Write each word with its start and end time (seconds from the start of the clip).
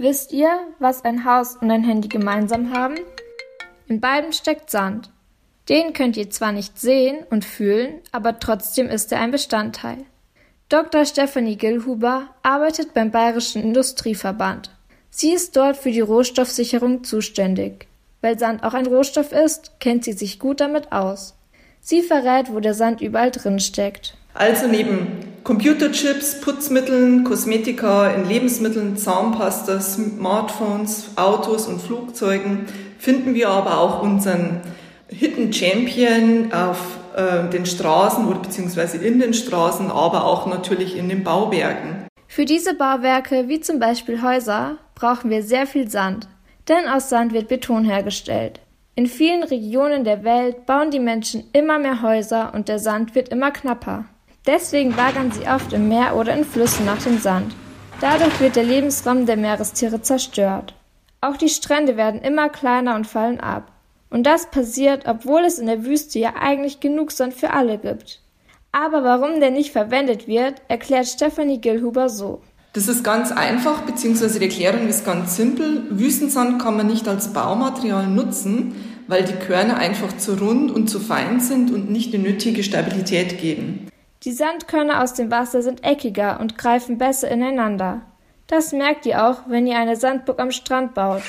Wisst 0.00 0.32
ihr, 0.32 0.48
was 0.78 1.04
ein 1.04 1.26
Haus 1.26 1.56
und 1.56 1.70
ein 1.70 1.84
Handy 1.84 2.08
gemeinsam 2.08 2.72
haben? 2.72 2.94
In 3.86 4.00
beiden 4.00 4.32
steckt 4.32 4.70
Sand. 4.70 5.10
Den 5.68 5.92
könnt 5.92 6.16
ihr 6.16 6.30
zwar 6.30 6.52
nicht 6.52 6.80
sehen 6.80 7.18
und 7.28 7.44
fühlen, 7.44 8.00
aber 8.10 8.38
trotzdem 8.38 8.88
ist 8.88 9.12
er 9.12 9.20
ein 9.20 9.30
Bestandteil. 9.30 9.98
Dr. 10.70 11.04
Stephanie 11.04 11.58
Gillhuber 11.58 12.28
arbeitet 12.42 12.94
beim 12.94 13.10
Bayerischen 13.10 13.62
Industrieverband. 13.62 14.70
Sie 15.10 15.32
ist 15.34 15.54
dort 15.54 15.76
für 15.76 15.90
die 15.90 16.00
Rohstoffsicherung 16.00 17.04
zuständig. 17.04 17.86
Weil 18.22 18.38
Sand 18.38 18.64
auch 18.64 18.72
ein 18.72 18.86
Rohstoff 18.86 19.32
ist, 19.32 19.80
kennt 19.80 20.04
sie 20.04 20.14
sich 20.14 20.38
gut 20.38 20.62
damit 20.62 20.92
aus. 20.92 21.36
Sie 21.82 22.00
verrät, 22.00 22.50
wo 22.50 22.60
der 22.60 22.72
Sand 22.72 23.02
überall 23.02 23.32
drin 23.32 23.60
steckt. 23.60 24.16
Also 24.32 24.66
neben 24.66 25.29
Computerchips, 25.44 26.40
Putzmitteln, 26.40 27.24
Kosmetika, 27.24 28.10
in 28.10 28.28
Lebensmitteln, 28.28 28.96
Zahnpasta, 28.96 29.80
Smartphones, 29.80 31.10
Autos 31.16 31.66
und 31.66 31.80
Flugzeugen 31.80 32.66
finden 32.98 33.34
wir 33.34 33.48
aber 33.48 33.78
auch 33.78 34.02
unseren 34.02 34.60
Hidden 35.08 35.52
Champion 35.52 36.52
auf 36.52 36.98
äh, 37.16 37.48
den 37.48 37.66
Straßen 37.66 38.26
oder 38.26 38.40
beziehungsweise 38.40 38.98
in 38.98 39.18
den 39.18 39.34
Straßen, 39.34 39.90
aber 39.90 40.24
auch 40.24 40.46
natürlich 40.46 40.96
in 40.96 41.08
den 41.08 41.24
Bauwerken. 41.24 42.06
Für 42.28 42.44
diese 42.44 42.74
Bauwerke, 42.74 43.48
wie 43.48 43.60
zum 43.60 43.80
Beispiel 43.80 44.22
Häuser, 44.22 44.76
brauchen 44.94 45.30
wir 45.30 45.42
sehr 45.42 45.66
viel 45.66 45.90
Sand, 45.90 46.28
denn 46.68 46.86
aus 46.86 47.08
Sand 47.08 47.32
wird 47.32 47.48
Beton 47.48 47.84
hergestellt. 47.84 48.60
In 48.94 49.06
vielen 49.06 49.42
Regionen 49.42 50.04
der 50.04 50.22
Welt 50.22 50.66
bauen 50.66 50.90
die 50.90 51.00
Menschen 51.00 51.44
immer 51.52 51.78
mehr 51.78 52.02
Häuser 52.02 52.52
und 52.54 52.68
der 52.68 52.78
Sand 52.78 53.14
wird 53.14 53.30
immer 53.30 53.50
knapper. 53.50 54.04
Deswegen 54.50 54.96
lagern 54.96 55.30
sie 55.30 55.46
oft 55.46 55.72
im 55.72 55.88
Meer 55.88 56.16
oder 56.16 56.34
in 56.34 56.44
Flüssen 56.44 56.84
nach 56.84 57.00
dem 57.00 57.20
Sand. 57.20 57.54
Dadurch 58.00 58.40
wird 58.40 58.56
der 58.56 58.64
Lebensraum 58.64 59.24
der 59.24 59.36
Meerestiere 59.36 60.02
zerstört. 60.02 60.74
Auch 61.20 61.36
die 61.36 61.48
Strände 61.48 61.96
werden 61.96 62.20
immer 62.20 62.48
kleiner 62.48 62.96
und 62.96 63.06
fallen 63.06 63.38
ab. 63.38 63.70
Und 64.10 64.24
das 64.24 64.50
passiert, 64.50 65.04
obwohl 65.06 65.42
es 65.42 65.60
in 65.60 65.66
der 65.66 65.84
Wüste 65.84 66.18
ja 66.18 66.34
eigentlich 66.40 66.80
genug 66.80 67.12
Sand 67.12 67.32
für 67.32 67.52
alle 67.52 67.78
gibt. 67.78 68.22
Aber 68.72 69.04
warum 69.04 69.38
der 69.38 69.52
nicht 69.52 69.70
verwendet 69.70 70.26
wird, 70.26 70.54
erklärt 70.66 71.06
Stephanie 71.06 71.60
Gilhuber 71.60 72.08
so. 72.08 72.42
Das 72.72 72.88
ist 72.88 73.04
ganz 73.04 73.30
einfach, 73.30 73.82
beziehungsweise 73.82 74.40
die 74.40 74.46
Erklärung 74.46 74.88
ist 74.88 75.04
ganz 75.04 75.36
simpel. 75.36 75.84
Wüstensand 75.90 76.60
kann 76.60 76.76
man 76.76 76.88
nicht 76.88 77.06
als 77.06 77.32
Baumaterial 77.32 78.08
nutzen, 78.08 78.74
weil 79.06 79.22
die 79.22 79.44
Körner 79.46 79.76
einfach 79.76 80.16
zu 80.16 80.34
rund 80.34 80.72
und 80.72 80.90
zu 80.90 80.98
fein 80.98 81.38
sind 81.38 81.70
und 81.70 81.88
nicht 81.88 82.12
die 82.12 82.18
nötige 82.18 82.64
Stabilität 82.64 83.38
geben. 83.38 83.89
Die 84.24 84.32
Sandkörner 84.32 85.02
aus 85.02 85.14
dem 85.14 85.30
Wasser 85.30 85.62
sind 85.62 85.82
eckiger 85.82 86.40
und 86.40 86.58
greifen 86.58 86.98
besser 86.98 87.30
ineinander. 87.30 88.02
Das 88.48 88.72
merkt 88.72 89.06
ihr 89.06 89.24
auch, 89.24 89.42
wenn 89.46 89.66
ihr 89.66 89.78
eine 89.78 89.96
Sandburg 89.96 90.40
am 90.40 90.50
Strand 90.50 90.92
baut. 90.92 91.22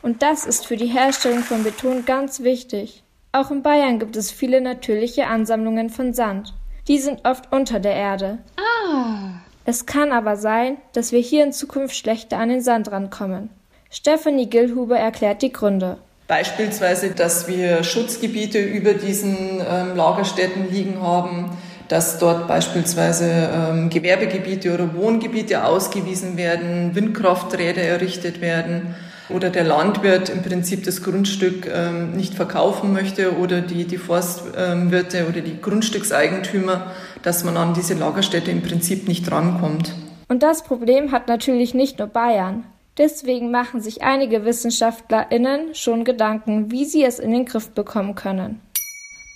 Und 0.00 0.22
das 0.22 0.46
ist 0.46 0.66
für 0.66 0.76
die 0.76 0.86
Herstellung 0.86 1.42
von 1.42 1.64
Beton 1.64 2.04
ganz 2.04 2.44
wichtig. 2.44 3.02
Auch 3.32 3.50
in 3.50 3.64
Bayern 3.64 3.98
gibt 3.98 4.14
es 4.14 4.30
viele 4.30 4.60
natürliche 4.60 5.26
Ansammlungen 5.26 5.90
von 5.90 6.14
Sand. 6.14 6.54
Die 6.86 6.98
sind 6.98 7.26
oft 7.26 7.52
unter 7.52 7.80
der 7.80 7.94
Erde. 7.94 8.38
Ah. 8.56 9.40
Es 9.64 9.86
kann 9.86 10.12
aber 10.12 10.36
sein, 10.36 10.76
dass 10.92 11.10
wir 11.10 11.18
hier 11.18 11.42
in 11.42 11.52
Zukunft 11.52 11.96
schlechter 11.96 12.38
an 12.38 12.50
den 12.50 12.60
Sand 12.60 12.92
rankommen. 12.92 13.50
Stephanie 13.90 14.48
Gilhuber 14.48 14.96
erklärt 14.96 15.42
die 15.42 15.52
Gründe. 15.52 15.98
Beispielsweise, 16.28 17.10
dass 17.10 17.46
wir 17.46 17.84
Schutzgebiete 17.84 18.58
über 18.58 18.94
diesen 18.94 19.60
ähm, 19.60 19.96
Lagerstätten 19.96 20.70
liegen 20.70 21.00
haben, 21.00 21.50
dass 21.88 22.18
dort 22.18 22.48
beispielsweise 22.48 23.48
ähm, 23.54 23.90
Gewerbegebiete 23.90 24.74
oder 24.74 24.94
Wohngebiete 24.94 25.64
ausgewiesen 25.64 26.36
werden, 26.36 26.94
Windkrafträder 26.94 27.82
errichtet 27.82 28.40
werden 28.40 28.96
oder 29.28 29.50
der 29.50 29.64
Landwirt 29.64 30.28
im 30.28 30.42
Prinzip 30.42 30.84
das 30.84 31.02
Grundstück 31.02 31.68
ähm, 31.72 32.12
nicht 32.12 32.34
verkaufen 32.34 32.92
möchte 32.92 33.38
oder 33.38 33.60
die, 33.60 33.84
die 33.84 33.98
Forstwirte 33.98 35.26
oder 35.28 35.40
die 35.40 35.60
Grundstückseigentümer, 35.60 36.92
dass 37.22 37.44
man 37.44 37.56
an 37.56 37.74
diese 37.74 37.94
Lagerstätte 37.94 38.50
im 38.50 38.62
Prinzip 38.62 39.08
nicht 39.08 39.30
rankommt. 39.30 39.94
Und 40.28 40.42
das 40.42 40.64
Problem 40.64 41.12
hat 41.12 41.28
natürlich 41.28 41.72
nicht 41.74 41.98
nur 41.98 42.08
Bayern. 42.08 42.64
Deswegen 42.98 43.50
machen 43.50 43.80
sich 43.80 44.02
einige 44.02 44.44
WissenschaftlerInnen 44.44 45.74
schon 45.74 46.04
Gedanken, 46.04 46.70
wie 46.70 46.84
sie 46.84 47.04
es 47.04 47.18
in 47.18 47.32
den 47.32 47.44
Griff 47.44 47.70
bekommen 47.70 48.14
können. 48.14 48.60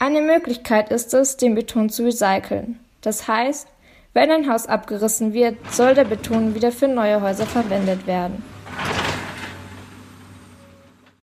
Eine 0.01 0.23
Möglichkeit 0.23 0.91
ist 0.91 1.13
es, 1.13 1.37
den 1.37 1.55
Beton 1.55 1.91
zu 1.91 2.05
recyceln. 2.05 2.81
Das 3.03 3.29
heißt, 3.29 3.69
wenn 4.15 4.31
ein 4.31 4.51
Haus 4.51 4.67
abgerissen 4.67 5.35
wird, 5.35 5.57
soll 5.71 5.95
der 5.95 6.05
Beton 6.05 6.55
wieder 6.55 6.73
für 6.73 6.89
neue 6.89 7.21
Häuser 7.21 7.47
verwendet 7.47 8.07
werden. 8.07 8.43